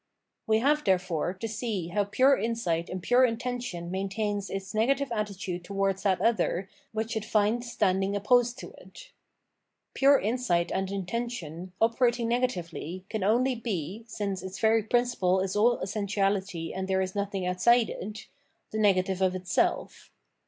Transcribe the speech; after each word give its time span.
We 0.47 0.57
have, 0.61 0.83
therefore, 0.83 1.31
to 1.35 1.47
see 1.47 1.89
how 1.89 2.05
pure 2.05 2.35
insight 2.35 2.89
and 2.89 3.03
pure 3.03 3.23
intention 3.23 3.91
maintains 3.91 4.49
its 4.49 4.73
negative 4.73 5.11
attitude 5.11 5.63
towards 5.63 6.01
that 6.01 6.19
other 6.19 6.67
which 6.91 7.15
it 7.15 7.23
finds 7.23 7.71
standing 7.71 8.15
opposed 8.15 8.57
to 8.61 8.71
it. 8.79 9.11
Pure 9.93 10.21
insight 10.21 10.71
and 10.71 10.89
intention, 10.91 11.73
operating 11.79 12.27
negatively, 12.27 13.05
can 13.11 13.23
only 13.23 13.53
be,— 13.53 14.03
since 14.07 14.41
its 14.41 14.57
very 14.57 14.81
principle 14.81 15.39
is 15.39 15.55
all 15.55 15.79
essentiality 15.81 16.73
and 16.73 16.87
there 16.87 17.01
is 17.03 17.13
nothing 17.13 17.45
outside 17.45 17.87
it— 17.91 18.25
the 18.71 18.79
negative 18.79 19.21
of 19.21 19.35
itself. 19.35 20.09